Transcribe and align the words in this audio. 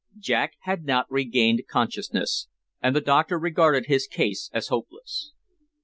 Jack 0.17 0.53
had 0.61 0.83
not 0.83 1.05
regained 1.11 1.61
consciousness, 1.69 2.47
and 2.81 2.95
the 2.95 3.01
doctor 3.01 3.37
regarded 3.37 3.85
his 3.85 4.07
case 4.07 4.49
as 4.51 4.69
hopeless. 4.69 5.31